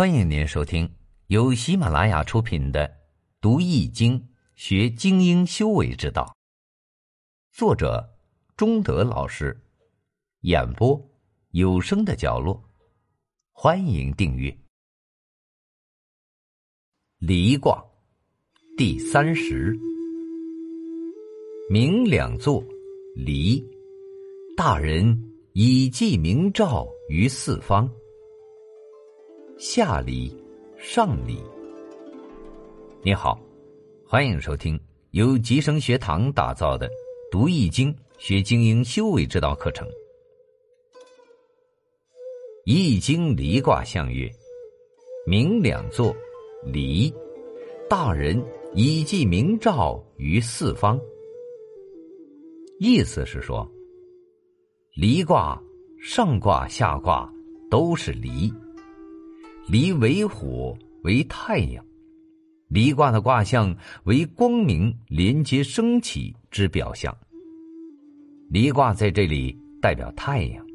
[0.00, 0.90] 欢迎您收听
[1.26, 2.88] 由喜马拉雅出品的
[3.38, 6.34] 《读易经学精英修为之道》，
[7.54, 8.08] 作者
[8.56, 9.54] 中德老师，
[10.40, 10.98] 演播
[11.50, 12.64] 有声的角落。
[13.52, 14.56] 欢迎订阅。
[17.18, 17.84] 离卦
[18.78, 19.78] 第三十，
[21.68, 22.64] 明两座，
[23.14, 23.62] 离。
[24.56, 25.14] 大人
[25.52, 27.86] 以记明照于四方。
[29.60, 30.34] 下离，
[30.78, 31.36] 上离。
[33.02, 33.38] 你好，
[34.06, 36.88] 欢迎收听由吉生学堂打造的
[37.30, 39.86] 《读易经学精英修为之道》课程。
[42.64, 44.30] 易经离卦象曰：
[45.26, 46.16] 明两座，
[46.64, 47.12] 离。
[47.86, 48.42] 大人
[48.74, 50.98] 以记明照于四方。
[52.78, 53.70] 意思是说，
[54.94, 55.62] 离卦
[56.02, 57.30] 上卦下卦
[57.70, 58.50] 都是离。
[59.70, 61.84] 离为火，为太阳。
[62.66, 67.16] 离卦的卦象为光明连接升起之表象。
[68.48, 70.66] 离卦在这里代表太阳，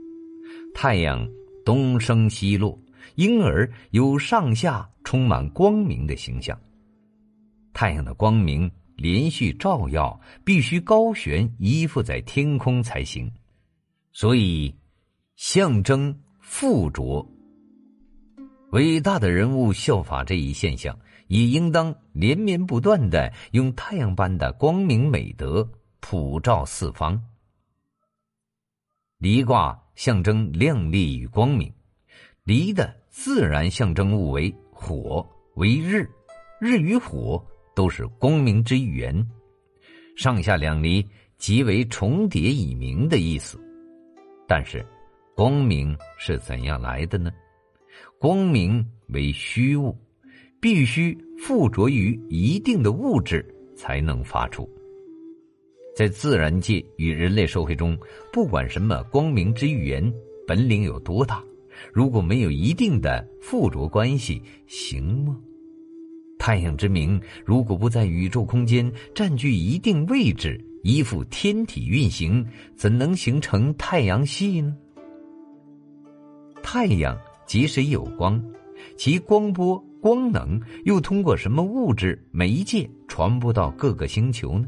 [0.74, 1.28] 太阳
[1.66, 2.80] 东升西落，
[3.16, 6.58] 因而有上下充满光明的形象。
[7.74, 13.30] 太阳的光明连续照耀，必须高悬依附在天空才行，
[14.14, 14.74] 所以
[15.36, 17.30] 象征附着。
[18.76, 25.66] 伟大的人物效法这一现象，也应当连绵不断的用太阳般的光明美德
[26.02, 27.18] 普照四方。
[29.18, 31.74] 离卦象征亮丽与光明，
[32.44, 36.06] 离的自然象征物为火，为日，
[36.60, 37.42] 日与火
[37.74, 39.26] 都是光明之源，
[40.18, 41.02] 上下两离
[41.38, 43.58] 即为重叠以明的意思。
[44.46, 44.86] 但是，
[45.34, 47.32] 光明是怎样来的呢？
[48.20, 49.96] 光明为虚物，
[50.60, 54.70] 必须附着于一定的物质才能发出。
[55.96, 57.98] 在自然界与人类社会中，
[58.34, 60.14] 不管什么光明之源
[60.46, 61.44] 本领有多大，
[61.94, 65.40] 如果没有一定的附着关系，行吗？
[66.38, 72.46] 太阳之明如果不在宇宙空间占据一定位置，依附天体运行，
[72.76, 74.76] 怎能形成太阳系呢？
[76.62, 77.18] 太阳。
[77.46, 78.44] 即使有光，
[78.98, 84.68] 其光波、光能又通过什么物质媒介传播到各个星球呢？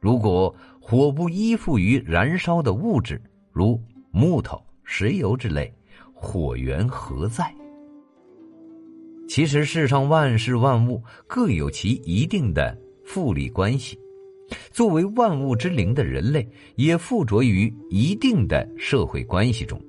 [0.00, 3.20] 如果火不依附于燃烧的物质，
[3.52, 3.80] 如
[4.10, 5.72] 木头、石油之类，
[6.12, 7.54] 火源何在？
[9.28, 13.98] 其实世上万事万物各有其一定的复利关系，
[14.72, 19.80] 作为万物之灵的人类，也附着于一定的社会关系中。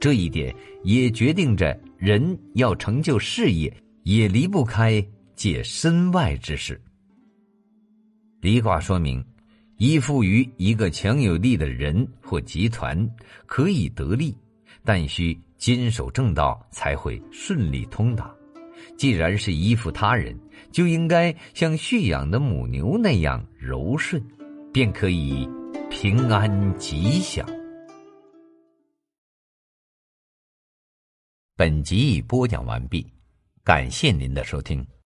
[0.00, 0.52] 这一点
[0.82, 3.70] 也决定着人要成就事业，
[4.04, 5.06] 也离不开
[5.36, 6.80] 借身外之事。
[8.40, 9.22] 离卦说明，
[9.76, 13.08] 依附于一个强有力的人或集团
[13.44, 14.34] 可以得利，
[14.82, 18.34] 但需坚守正道才会顺利通达。
[18.96, 20.34] 既然是依附他人，
[20.72, 24.22] 就应该像蓄养的母牛那样柔顺，
[24.72, 25.46] 便可以
[25.90, 27.46] 平安吉祥。
[31.60, 33.06] 本集已播讲完毕，
[33.62, 34.82] 感谢您的收听。